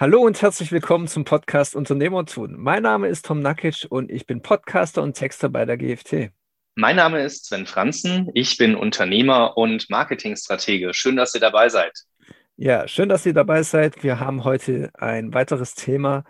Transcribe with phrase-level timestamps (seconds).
[0.00, 2.54] Hallo und herzlich willkommen zum Podcast Unternehmertun.
[2.56, 6.30] Mein Name ist Tom Nakic und ich bin Podcaster und Texter bei der GFT.
[6.76, 8.30] Mein Name ist Sven Franzen.
[8.32, 10.94] Ich bin Unternehmer und Marketingstratege.
[10.94, 12.04] Schön, dass ihr dabei seid.
[12.56, 14.04] Ja, schön, dass ihr dabei seid.
[14.04, 16.22] Wir haben heute ein weiteres Thema,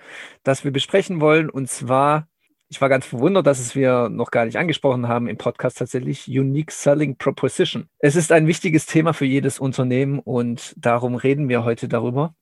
[0.44, 1.50] das wir besprechen wollen.
[1.50, 2.26] Und zwar,
[2.70, 6.26] ich war ganz verwundert, dass es wir noch gar nicht angesprochen haben im Podcast tatsächlich,
[6.26, 7.90] Unique Selling Proposition.
[7.98, 12.34] Es ist ein wichtiges Thema für jedes Unternehmen und darum reden wir heute darüber.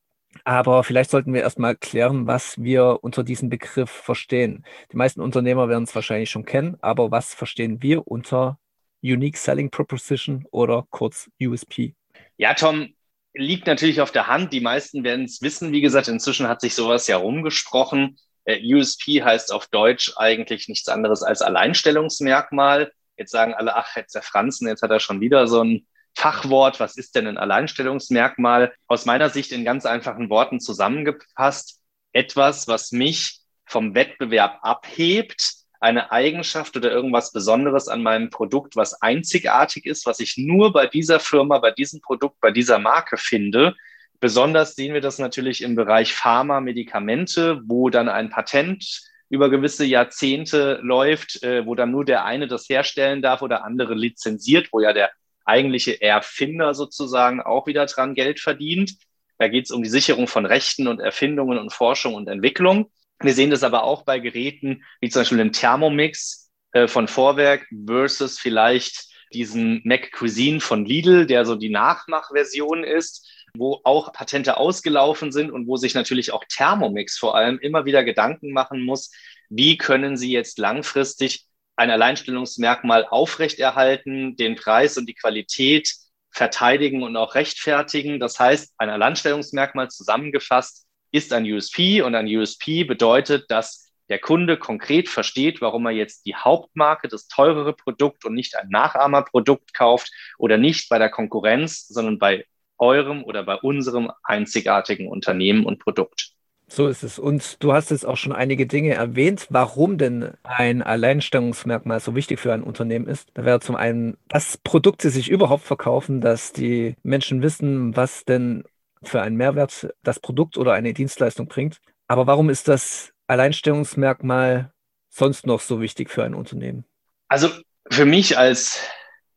[0.44, 4.64] Aber vielleicht sollten wir erstmal klären, was wir unter diesem Begriff verstehen.
[4.92, 8.58] Die meisten Unternehmer werden es wahrscheinlich schon kennen, aber was verstehen wir unter
[9.02, 11.94] Unique Selling Proposition oder kurz USP?
[12.36, 12.88] Ja, Tom,
[13.34, 14.52] liegt natürlich auf der Hand.
[14.52, 15.72] Die meisten werden es wissen.
[15.72, 18.18] Wie gesagt, inzwischen hat sich sowas ja rumgesprochen.
[18.44, 22.92] Äh, USP heißt auf Deutsch eigentlich nichts anderes als Alleinstellungsmerkmal.
[23.16, 26.80] Jetzt sagen alle, ach, jetzt der Franzen, jetzt hat er schon wieder so ein Fachwort,
[26.80, 28.72] was ist denn ein Alleinstellungsmerkmal?
[28.86, 31.80] Aus meiner Sicht in ganz einfachen Worten zusammengefasst,
[32.12, 39.00] etwas, was mich vom Wettbewerb abhebt, eine Eigenschaft oder irgendwas Besonderes an meinem Produkt, was
[39.02, 43.74] einzigartig ist, was ich nur bei dieser Firma, bei diesem Produkt, bei dieser Marke finde.
[44.18, 49.84] Besonders sehen wir das natürlich im Bereich Pharma, Medikamente, wo dann ein Patent über gewisse
[49.84, 54.80] Jahrzehnte läuft, äh, wo dann nur der eine das herstellen darf oder andere lizenziert, wo
[54.80, 55.10] ja der
[55.46, 58.96] eigentliche Erfinder sozusagen auch wieder dran Geld verdient.
[59.38, 62.90] Da geht es um die Sicherung von Rechten und Erfindungen und Forschung und Entwicklung.
[63.20, 67.66] Wir sehen das aber auch bei Geräten wie zum Beispiel dem Thermomix äh, von Vorwerk
[67.86, 74.56] versus vielleicht diesen Mac Cuisine von Lidl, der so die Nachmachversion ist, wo auch Patente
[74.56, 79.10] ausgelaufen sind und wo sich natürlich auch Thermomix vor allem immer wieder Gedanken machen muss,
[79.48, 81.46] wie können sie jetzt langfristig
[81.76, 85.94] ein Alleinstellungsmerkmal aufrechterhalten, den Preis und die Qualität
[86.30, 88.18] verteidigen und auch rechtfertigen.
[88.18, 94.56] Das heißt, ein Alleinstellungsmerkmal zusammengefasst ist ein USP und ein USP bedeutet, dass der Kunde
[94.56, 100.10] konkret versteht, warum er jetzt die Hauptmarke, das teurere Produkt und nicht ein Nachahmerprodukt kauft
[100.38, 102.44] oder nicht bei der Konkurrenz, sondern bei
[102.78, 106.35] eurem oder bei unserem einzigartigen Unternehmen und Produkt.
[106.68, 107.18] So ist es.
[107.18, 112.40] Und du hast jetzt auch schon einige Dinge erwähnt, warum denn ein Alleinstellungsmerkmal so wichtig
[112.40, 113.28] für ein Unternehmen ist.
[113.34, 118.64] Da wäre zum einen, dass Produkte sich überhaupt verkaufen, dass die Menschen wissen, was denn
[119.02, 121.80] für einen Mehrwert das Produkt oder eine Dienstleistung bringt.
[122.08, 124.72] Aber warum ist das Alleinstellungsmerkmal
[125.08, 126.84] sonst noch so wichtig für ein Unternehmen?
[127.28, 127.48] Also
[127.90, 128.80] für mich als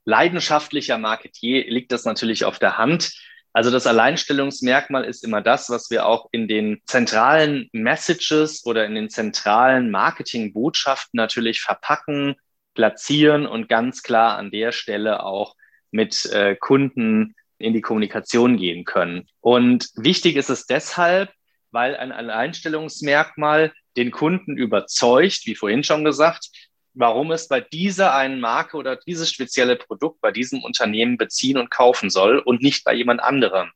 [0.06, 3.14] leidenschaftlicher Marketier liegt das natürlich auf der Hand
[3.60, 8.96] also das Alleinstellungsmerkmal ist immer das, was wir auch in den zentralen Messages oder in
[8.96, 12.36] den zentralen Marketingbotschaften natürlich verpacken,
[12.74, 15.58] platzieren und ganz klar an der Stelle auch
[15.92, 19.28] mit äh, Kunden in die Kommunikation gehen können.
[19.42, 21.30] Und wichtig ist es deshalb,
[21.72, 26.48] weil ein Alleinstellungsmerkmal den Kunden überzeugt, wie vorhin schon gesagt,
[26.94, 31.70] warum es bei dieser einen Marke oder dieses spezielle Produkt bei diesem Unternehmen beziehen und
[31.70, 33.72] kaufen soll und nicht bei jemand anderem.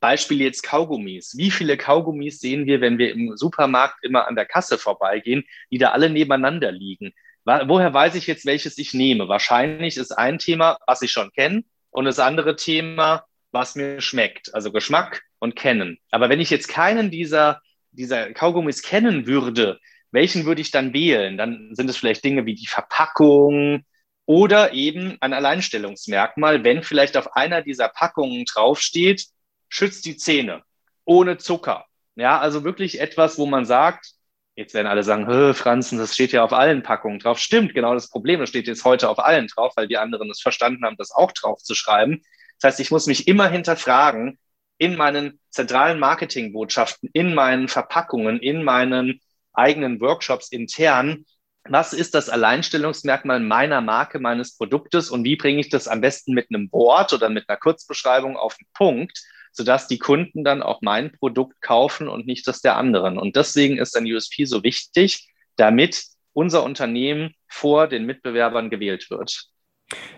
[0.00, 1.36] Beispiel jetzt Kaugummis.
[1.36, 5.78] Wie viele Kaugummis sehen wir, wenn wir im Supermarkt immer an der Kasse vorbeigehen, die
[5.78, 7.12] da alle nebeneinander liegen?
[7.44, 9.28] Woher weiß ich jetzt, welches ich nehme?
[9.28, 14.54] Wahrscheinlich ist ein Thema, was ich schon kenne, und das andere Thema, was mir schmeckt.
[14.54, 15.98] Also Geschmack und Kennen.
[16.10, 17.62] Aber wenn ich jetzt keinen dieser,
[17.92, 19.78] dieser Kaugummis kennen würde,
[20.16, 21.36] welchen würde ich dann wählen?
[21.36, 23.84] Dann sind es vielleicht Dinge wie die Verpackung
[24.24, 29.26] oder eben ein Alleinstellungsmerkmal, wenn vielleicht auf einer dieser Packungen draufsteht,
[29.68, 30.62] schützt die Zähne
[31.04, 31.84] ohne Zucker.
[32.16, 34.12] Ja, also wirklich etwas, wo man sagt,
[34.56, 37.38] jetzt werden alle sagen, Franzen, das steht ja auf allen Packungen drauf.
[37.38, 40.40] Stimmt, genau das Problem, das steht jetzt heute auf allen drauf, weil die anderen es
[40.40, 42.22] verstanden haben, das auch drauf zu schreiben.
[42.58, 44.38] Das heißt, ich muss mich immer hinterfragen,
[44.78, 49.20] in meinen zentralen Marketingbotschaften, in meinen Verpackungen, in meinen
[49.56, 51.24] eigenen Workshops intern,
[51.68, 56.32] was ist das Alleinstellungsmerkmal meiner Marke, meines Produktes und wie bringe ich das am besten
[56.32, 59.20] mit einem Board oder mit einer Kurzbeschreibung auf den Punkt,
[59.52, 63.18] sodass die Kunden dann auch mein Produkt kaufen und nicht das der anderen.
[63.18, 69.46] Und deswegen ist ein USP so wichtig, damit unser Unternehmen vor den Mitbewerbern gewählt wird.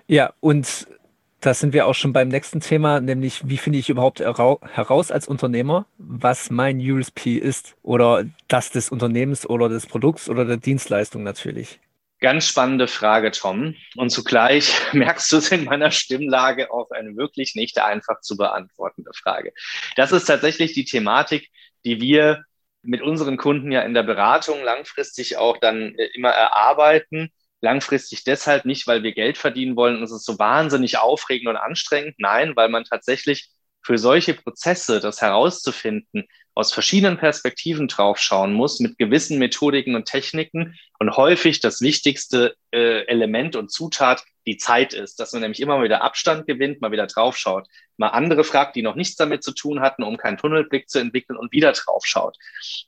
[0.06, 0.88] Ja, und
[1.40, 5.28] da sind wir auch schon beim nächsten Thema, nämlich wie finde ich überhaupt heraus als
[5.28, 11.22] Unternehmer, was mein USP ist oder das des Unternehmens oder des Produkts oder der Dienstleistung
[11.22, 11.78] natürlich.
[12.20, 13.76] Ganz spannende Frage, Tom.
[13.94, 19.12] Und zugleich merkst du es in meiner Stimmlage auch eine wirklich nicht einfach zu beantwortende
[19.14, 19.52] Frage.
[19.94, 21.48] Das ist tatsächlich die Thematik,
[21.84, 22.44] die wir
[22.82, 28.64] mit unseren Kunden ja in der Beratung langfristig auch dann äh, immer erarbeiten Langfristig deshalb
[28.64, 32.14] nicht, weil wir Geld verdienen wollen und es ist so wahnsinnig aufregend und anstrengend.
[32.18, 33.50] Nein, weil man tatsächlich
[33.82, 40.76] für solche Prozesse, das herauszufinden, aus verschiedenen Perspektiven draufschauen muss, mit gewissen Methodiken und Techniken
[40.98, 45.82] und häufig das wichtigste äh, Element und Zutat die Zeit ist, dass man nämlich immer
[45.82, 49.80] wieder Abstand gewinnt, mal wieder draufschaut, mal andere fragt, die noch nichts damit zu tun
[49.80, 52.36] hatten, um keinen Tunnelblick zu entwickeln und wieder draufschaut.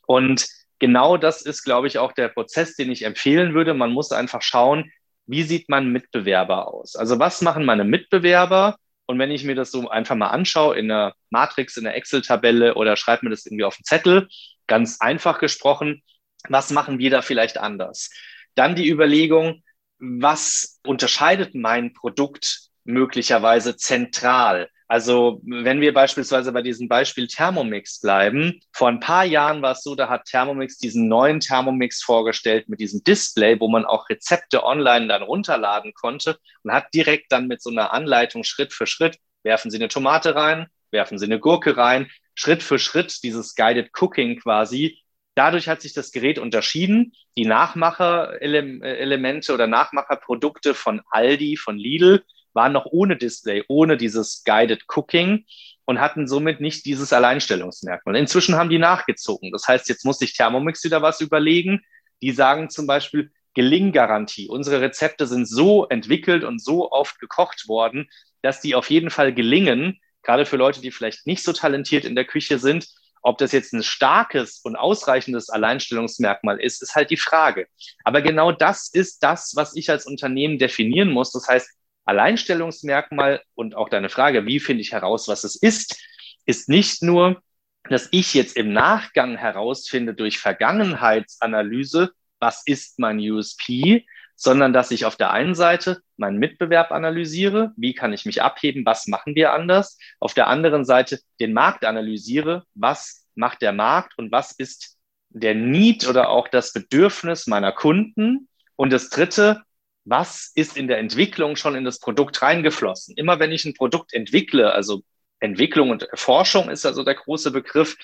[0.06, 0.48] Und
[0.80, 3.74] genau das ist, glaube ich, auch der Prozess, den ich empfehlen würde.
[3.74, 4.90] Man muss einfach schauen,
[5.26, 6.96] wie sieht mein Mitbewerber aus?
[6.96, 8.76] Also was machen meine Mitbewerber?
[9.06, 12.74] Und wenn ich mir das so einfach mal anschaue in einer Matrix, in einer Excel-Tabelle
[12.74, 14.28] oder schreibe mir das irgendwie auf einen Zettel,
[14.66, 16.02] ganz einfach gesprochen,
[16.48, 18.10] was machen wir da vielleicht anders?
[18.54, 19.62] Dann die Überlegung,
[19.98, 24.68] was unterscheidet mein Produkt möglicherweise zentral?
[24.90, 29.84] Also wenn wir beispielsweise bei diesem Beispiel Thermomix bleiben, vor ein paar Jahren war es
[29.84, 34.64] so, da hat Thermomix diesen neuen Thermomix vorgestellt mit diesem Display, wo man auch Rezepte
[34.64, 39.18] online dann runterladen konnte und hat direkt dann mit so einer Anleitung Schritt für Schritt,
[39.44, 43.92] werfen Sie eine Tomate rein, werfen Sie eine Gurke rein, Schritt für Schritt dieses Guided
[43.96, 44.98] Cooking quasi.
[45.36, 47.12] Dadurch hat sich das Gerät unterschieden.
[47.36, 54.84] Die Nachmacherelemente oder Nachmacherprodukte von Aldi, von Lidl, waren noch ohne Display, ohne dieses Guided
[54.88, 55.44] Cooking
[55.84, 58.16] und hatten somit nicht dieses Alleinstellungsmerkmal.
[58.16, 59.50] Inzwischen haben die nachgezogen.
[59.52, 61.82] Das heißt, jetzt muss sich Thermomix wieder was überlegen.
[62.22, 64.48] Die sagen zum Beispiel Gelinggarantie.
[64.48, 68.08] Unsere Rezepte sind so entwickelt und so oft gekocht worden,
[68.42, 72.14] dass die auf jeden Fall gelingen, gerade für Leute, die vielleicht nicht so talentiert in
[72.14, 72.86] der Küche sind.
[73.22, 77.66] Ob das jetzt ein starkes und ausreichendes Alleinstellungsmerkmal ist, ist halt die Frage.
[78.04, 81.32] Aber genau das ist das, was ich als Unternehmen definieren muss.
[81.32, 81.68] Das heißt,
[82.10, 85.96] Alleinstellungsmerkmal und auch deine Frage, wie finde ich heraus, was es ist,
[86.44, 87.40] ist nicht nur,
[87.88, 92.10] dass ich jetzt im Nachgang herausfinde durch Vergangenheitsanalyse,
[92.40, 97.94] was ist mein USP, sondern dass ich auf der einen Seite meinen Mitbewerb analysiere, wie
[97.94, 102.64] kann ich mich abheben, was machen wir anders, auf der anderen Seite den Markt analysiere,
[102.74, 104.98] was macht der Markt und was ist
[105.28, 108.48] der Need oder auch das Bedürfnis meiner Kunden.
[108.74, 109.62] Und das Dritte,
[110.10, 113.16] was ist in der Entwicklung schon in das Produkt reingeflossen.
[113.16, 115.02] Immer wenn ich ein Produkt entwickle, also
[115.38, 117.96] Entwicklung und Forschung ist also der große Begriff,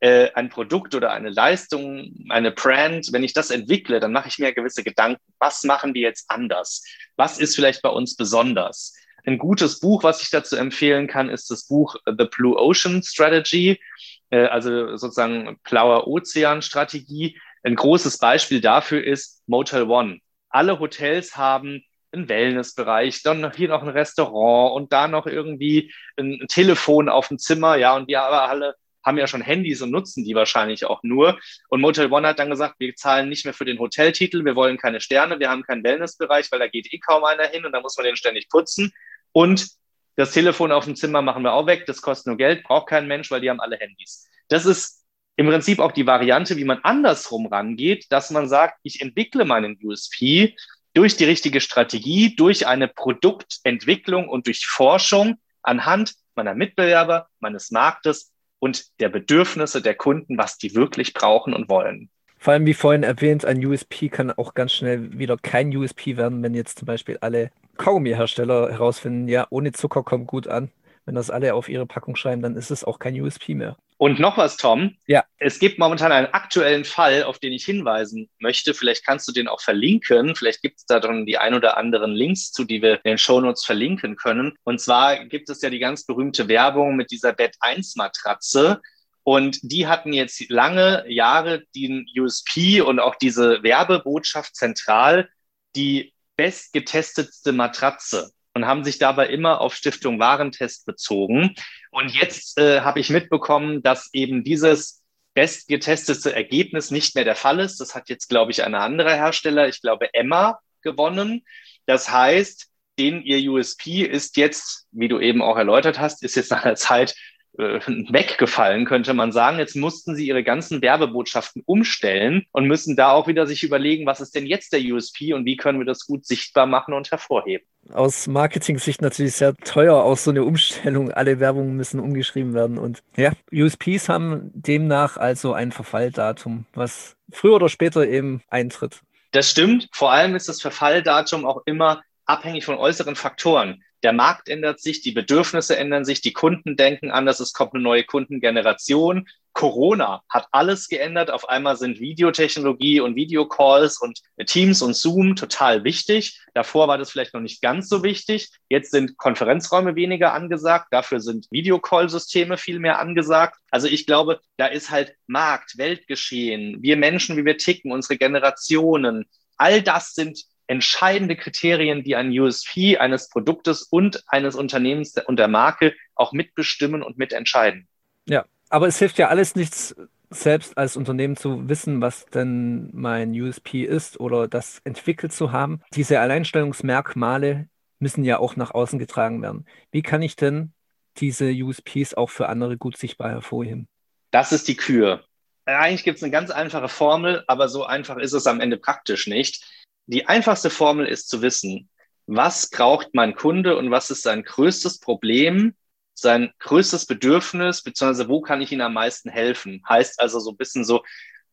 [0.00, 4.38] äh, ein Produkt oder eine Leistung, eine Brand, wenn ich das entwickle, dann mache ich
[4.38, 5.22] mir gewisse Gedanken.
[5.38, 6.84] Was machen wir jetzt anders?
[7.16, 8.94] Was ist vielleicht bei uns besonders?
[9.24, 13.80] Ein gutes Buch, was ich dazu empfehlen kann, ist das Buch The Blue Ocean Strategy,
[14.28, 17.40] äh, also sozusagen blauer Ozean Strategie.
[17.62, 21.82] Ein großes Beispiel dafür ist Motel One alle Hotels haben
[22.12, 27.38] einen Wellnessbereich, dann hier noch ein Restaurant und da noch irgendwie ein Telefon auf dem
[27.38, 28.74] Zimmer, ja, und wir aber alle
[29.06, 31.38] haben ja schon Handys und nutzen die wahrscheinlich auch nur.
[31.68, 34.78] Und Motel One hat dann gesagt, wir zahlen nicht mehr für den Hoteltitel, wir wollen
[34.78, 37.80] keine Sterne, wir haben keinen Wellnessbereich, weil da geht eh kaum einer hin und da
[37.80, 38.92] muss man den ständig putzen.
[39.30, 39.68] Und
[40.16, 43.06] das Telefon auf dem Zimmer machen wir auch weg, das kostet nur Geld, braucht kein
[43.06, 44.28] Mensch, weil die haben alle Handys.
[44.48, 45.05] Das ist
[45.36, 49.78] im Prinzip auch die Variante, wie man andersrum rangeht, dass man sagt, ich entwickle meinen
[49.82, 50.56] USP
[50.94, 58.32] durch die richtige Strategie, durch eine Produktentwicklung und durch Forschung anhand meiner Mitbewerber, meines Marktes
[58.58, 62.08] und der Bedürfnisse der Kunden, was die wirklich brauchen und wollen.
[62.38, 66.42] Vor allem, wie vorhin erwähnt, ein USP kann auch ganz schnell wieder kein USP werden,
[66.42, 70.70] wenn jetzt zum Beispiel alle Kaugummi-Hersteller herausfinden, ja, ohne Zucker kommt gut an.
[71.04, 73.76] Wenn das alle auf ihre Packung schreiben, dann ist es auch kein USP mehr.
[73.98, 74.96] Und noch was, Tom.
[75.06, 75.24] Ja.
[75.38, 78.74] Es gibt momentan einen aktuellen Fall, auf den ich hinweisen möchte.
[78.74, 80.36] Vielleicht kannst du den auch verlinken.
[80.36, 83.18] Vielleicht gibt es da dann die ein oder anderen Links zu, die wir in den
[83.18, 84.54] Shownotes verlinken können.
[84.64, 88.82] Und zwar gibt es ja die ganz berühmte Werbung mit dieser Bett 1 Matratze.
[89.22, 95.28] Und die hatten jetzt lange Jahre den USP und auch diese Werbebotschaft zentral,
[95.74, 101.54] die bestgetestetste Matratze und haben sich dabei immer auf Stiftung Warentest bezogen.
[101.90, 105.02] Und jetzt äh, habe ich mitbekommen, dass eben dieses
[105.34, 107.80] bestgetestete Ergebnis nicht mehr der Fall ist.
[107.80, 111.44] Das hat jetzt, glaube ich, ein anderer Hersteller, ich glaube Emma, gewonnen.
[111.84, 116.50] Das heißt, den ihr USP ist jetzt, wie du eben auch erläutert hast, ist jetzt
[116.50, 117.14] nach einer Zeit
[117.58, 119.58] weggefallen, könnte man sagen.
[119.58, 124.20] Jetzt mussten sie ihre ganzen Werbebotschaften umstellen und müssen da auch wieder sich überlegen, was
[124.20, 127.66] ist denn jetzt der USP und wie können wir das gut sichtbar machen und hervorheben.
[127.92, 131.12] Aus Marketing-Sicht natürlich sehr teuer, auch so eine Umstellung.
[131.12, 132.78] Alle Werbungen müssen umgeschrieben werden.
[132.78, 139.00] Und ja, USPs haben demnach also ein Verfalldatum, was früher oder später eben eintritt.
[139.30, 139.88] Das stimmt.
[139.92, 143.82] Vor allem ist das Verfalldatum auch immer abhängig von äußeren Faktoren.
[144.06, 147.82] Der Markt ändert sich, die Bedürfnisse ändern sich, die Kunden denken anders, es kommt eine
[147.82, 149.26] neue Kundengeneration.
[149.52, 151.32] Corona hat alles geändert.
[151.32, 156.40] Auf einmal sind Videotechnologie und Videocalls und Teams und Zoom total wichtig.
[156.54, 158.52] Davor war das vielleicht noch nicht ganz so wichtig.
[158.68, 160.86] Jetzt sind Konferenzräume weniger angesagt.
[160.92, 163.58] Dafür sind Videocall-Systeme viel mehr angesagt.
[163.72, 169.24] Also ich glaube, da ist halt Markt, Weltgeschehen, wir Menschen, wie wir ticken, unsere Generationen.
[169.56, 175.48] All das sind entscheidende Kriterien, die ein USP eines Produktes und eines Unternehmens und der
[175.48, 177.88] Marke auch mitbestimmen und mitentscheiden.
[178.28, 179.94] Ja, aber es hilft ja alles nichts,
[180.30, 185.82] selbst als Unternehmen zu wissen, was denn mein USP ist oder das entwickelt zu haben.
[185.94, 187.68] Diese Alleinstellungsmerkmale
[187.98, 189.66] müssen ja auch nach außen getragen werden.
[189.92, 190.72] Wie kann ich denn
[191.18, 193.88] diese USPs auch für andere gut sichtbar hervorheben?
[194.32, 195.24] Das ist die Kür.
[195.64, 199.26] Eigentlich gibt es eine ganz einfache Formel, aber so einfach ist es am Ende praktisch
[199.26, 199.64] nicht
[200.06, 201.88] die einfachste Formel ist zu wissen,
[202.26, 205.74] was braucht mein Kunde und was ist sein größtes Problem,
[206.14, 209.82] sein größtes Bedürfnis, beziehungsweise wo kann ich ihm am meisten helfen?
[209.88, 211.04] Heißt also so ein bisschen so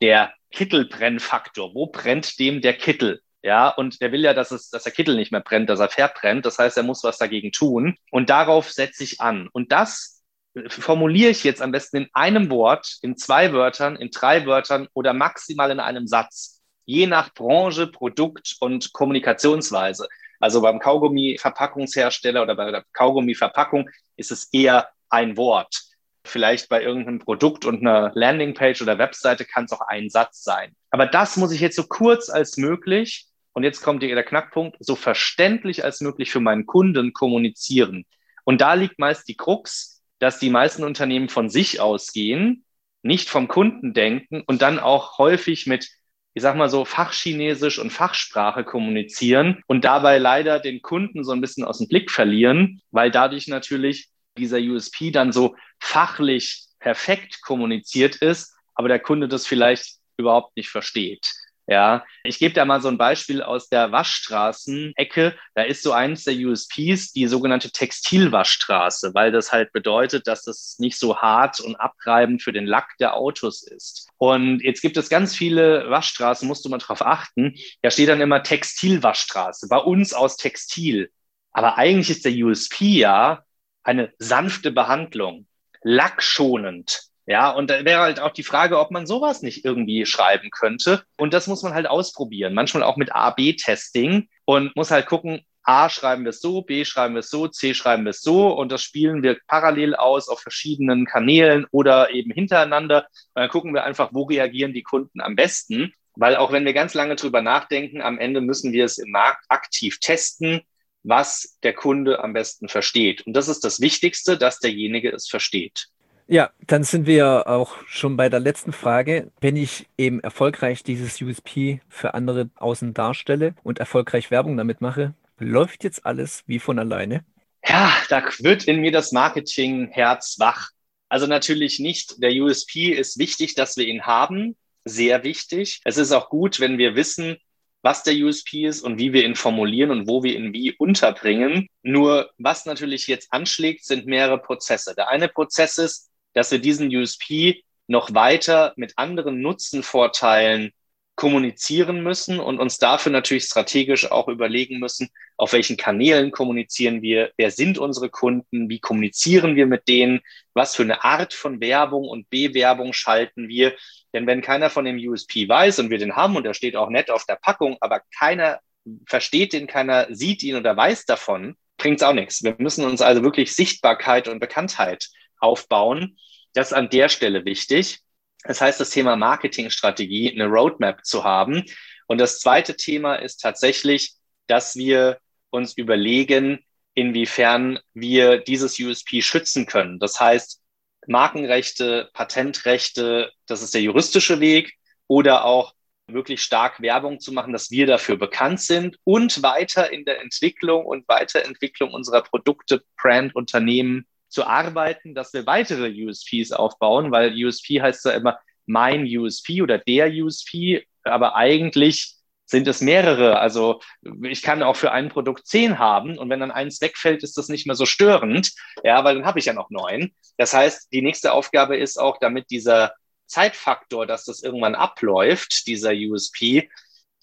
[0.02, 1.74] der Kittelbrennfaktor.
[1.76, 3.22] Wo brennt dem der Kittel?
[3.42, 5.90] Ja, und der will ja, dass es, dass der Kittel nicht mehr brennt, dass er
[5.90, 6.46] verbrennt.
[6.46, 7.98] Das heißt, er muss was dagegen tun.
[8.10, 9.50] Und darauf setze ich an.
[9.52, 10.24] Und das
[10.70, 15.14] formuliere ich jetzt am besten in einem Wort, in zwei Wörtern, in drei Wörtern oder
[15.14, 20.08] maximal in einem Satz je nach Branche, Produkt und Kommunikationsweise.
[20.40, 25.82] Also beim Kaugummi-Verpackungshersteller oder bei der Kaugummi-Verpackung ist es eher ein Wort.
[26.26, 30.76] Vielleicht bei irgendeinem Produkt und einer Landingpage oder Webseite kann es auch ein Satz sein.
[30.90, 34.96] Aber das muss ich jetzt so kurz als möglich, und jetzt kommt der Knackpunkt, so
[34.96, 38.06] verständlich als möglich für meinen Kunden kommunizieren.
[38.46, 42.66] Und da liegt meist die Krux, dass die meisten Unternehmen von sich ausgehen,
[43.04, 45.90] nicht vom Kunden denken und dann auch häufig mit
[46.34, 51.42] ich sag mal so, Fachchinesisch und Fachsprache kommunizieren und dabei leider den Kunden so ein
[51.42, 58.16] bisschen aus dem Blick verlieren, weil dadurch natürlich dieser USP dann so fachlich perfekt kommuniziert
[58.16, 61.32] ist, aber der Kunde das vielleicht überhaupt nicht versteht.
[61.66, 65.34] Ja, ich gebe da mal so ein Beispiel aus der Waschstraßenecke.
[65.56, 70.78] Da ist so eins der USPs die sogenannte Textilwaschstraße, weil das halt bedeutet, dass es
[70.80, 74.10] nicht so hart und abreibend für den Lack der Autos ist.
[74.18, 77.56] Und jetzt gibt es ganz viele Waschstraßen, musst du mal drauf achten.
[77.82, 81.12] Da steht dann immer Textilwaschstraße, bei uns aus Textil.
[81.54, 83.44] Aber eigentlich ist der USP ja
[83.84, 85.48] eine sanfte Behandlung,
[85.82, 90.50] lackschonend, ja, und da wäre halt auch die Frage, ob man sowas nicht irgendwie schreiben
[90.52, 91.04] könnte.
[91.18, 92.54] Und das muss man halt ausprobieren.
[92.54, 97.16] Manchmal auch mit A-B-Testing und muss halt gucken, A schreiben wir es so, B schreiben
[97.16, 100.42] wir es so, C schreiben wir es so und das spielen wir parallel aus auf
[100.42, 103.08] verschiedenen Kanälen oder eben hintereinander.
[103.34, 105.94] Und dann gucken wir einfach, wo reagieren die Kunden am besten.
[106.16, 109.46] Weil auch wenn wir ganz lange drüber nachdenken, am Ende müssen wir es im Markt
[109.48, 110.62] aktiv testen,
[111.04, 113.26] was der Kunde am besten versteht.
[113.26, 115.88] Und das ist das Wichtigste, dass derjenige es versteht.
[116.28, 119.32] Ja, dann sind wir auch schon bei der letzten Frage.
[119.42, 125.14] Wenn ich eben erfolgreich dieses USP für andere außen darstelle und erfolgreich Werbung damit mache,
[125.38, 127.26] läuft jetzt alles wie von alleine?
[127.66, 130.70] Ja, da wird in mir das Marketing-Herz wach.
[131.10, 132.22] Also natürlich nicht.
[132.22, 134.56] Der USP ist wichtig, dass wir ihn haben.
[134.86, 135.82] Sehr wichtig.
[135.86, 137.38] Es ist auch gut, wenn wir wissen,
[137.82, 141.68] was der USP ist und wie wir ihn formulieren und wo wir ihn wie unterbringen.
[141.84, 144.96] Nur was natürlich jetzt anschlägt, sind mehrere Prozesse.
[144.96, 150.72] Der eine Prozess ist, dass wir diesen USP noch weiter mit anderen Nutzenvorteilen
[151.16, 157.32] kommunizieren müssen und uns dafür natürlich strategisch auch überlegen müssen, auf welchen Kanälen kommunizieren wir,
[157.38, 160.22] wer sind unsere Kunden, wie kommunizieren wir mit denen,
[160.54, 163.76] was für eine Art von Werbung und Bewerbung schalten wir.
[164.14, 166.90] Denn wenn keiner von dem USP weiß und wir den haben und er steht auch
[166.90, 168.60] nett auf der Packung, aber keiner
[169.08, 172.44] versteht den, keiner sieht ihn oder weiß davon, bringt es auch nichts.
[172.44, 175.10] Wir müssen uns also wirklich Sichtbarkeit und Bekanntheit
[175.44, 176.18] aufbauen.
[176.54, 178.00] Das ist an der Stelle wichtig.
[178.44, 181.64] Das heißt, das Thema Marketingstrategie, eine Roadmap zu haben.
[182.08, 184.14] Und das zweite Thema ist tatsächlich,
[184.48, 185.20] dass wir
[185.50, 186.60] uns überlegen,
[186.94, 190.00] inwiefern wir dieses USP schützen können.
[190.00, 190.62] Das heißt,
[191.08, 194.74] Markenrechte, Patentrechte, das ist der juristische Weg
[195.08, 195.74] oder auch
[196.08, 200.86] wirklich stark Werbung zu machen, dass wir dafür bekannt sind und weiter in der Entwicklung
[200.86, 207.82] und Weiterentwicklung unserer Produkte, Brand, Unternehmen zu arbeiten, dass wir weitere USPs aufbauen, weil USP
[207.82, 213.40] heißt ja immer mein USP oder der USP, aber eigentlich sind es mehrere.
[213.40, 213.80] Also
[214.24, 217.48] ich kann auch für ein Produkt zehn haben und wenn dann eins wegfällt, ist das
[217.48, 218.52] nicht mehr so störend,
[218.84, 220.14] ja, weil dann habe ich ja noch neun.
[220.38, 222.94] Das heißt, die nächste Aufgabe ist auch, damit dieser
[223.28, 226.70] Zeitfaktor, dass das irgendwann abläuft, dieser USP,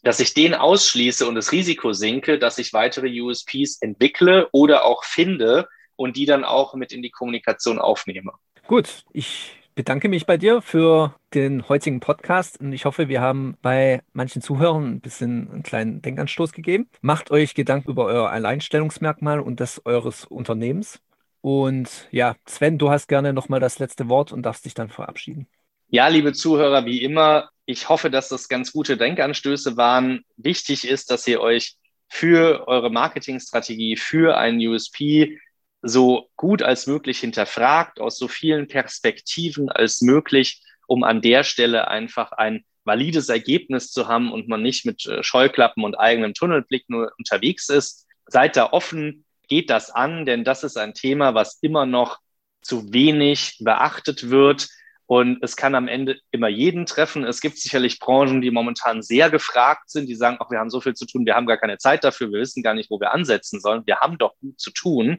[0.03, 5.05] dass ich den ausschließe und das Risiko sinke, dass ich weitere USPs entwickle oder auch
[5.05, 5.69] finde
[6.01, 8.33] und die dann auch mit in die Kommunikation aufnehme.
[8.67, 13.59] Gut, ich bedanke mich bei dir für den heutigen Podcast und ich hoffe, wir haben
[13.61, 16.89] bei manchen Zuhörern ein bisschen einen kleinen Denkanstoß gegeben.
[17.03, 21.01] Macht euch Gedanken über euer Alleinstellungsmerkmal und das eures Unternehmens.
[21.43, 25.49] Und ja, Sven, du hast gerne nochmal das letzte Wort und darfst dich dann verabschieden.
[25.89, 30.25] Ja, liebe Zuhörer, wie immer, ich hoffe, dass das ganz gute Denkanstöße waren.
[30.39, 31.77] Wichtig ist, dass ihr euch
[32.09, 35.39] für eure Marketingstrategie, für einen USP
[35.83, 41.89] so gut als möglich hinterfragt, aus so vielen Perspektiven als möglich, um an der Stelle
[41.89, 46.89] einfach ein valides Ergebnis zu haben und man nicht mit äh, Scheuklappen und eigenem Tunnelblick
[46.89, 48.07] nur unterwegs ist.
[48.27, 52.19] Seid da offen, geht das an, denn das ist ein Thema, was immer noch
[52.63, 54.69] zu wenig beachtet wird.
[55.07, 57.25] Und es kann am Ende immer jeden treffen.
[57.25, 60.81] Es gibt sicherlich Branchen, die momentan sehr gefragt sind, die sagen, ach, wir haben so
[60.81, 63.13] viel zu tun, wir haben gar keine Zeit dafür, wir wissen gar nicht, wo wir
[63.13, 63.83] ansetzen sollen.
[63.87, 65.19] Wir haben doch gut zu tun.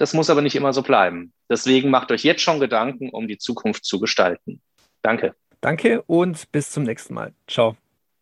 [0.00, 1.34] Das muss aber nicht immer so bleiben.
[1.50, 4.62] Deswegen macht euch jetzt schon Gedanken, um die Zukunft zu gestalten.
[5.02, 5.34] Danke.
[5.60, 7.34] Danke und bis zum nächsten Mal.
[7.46, 7.76] Ciao.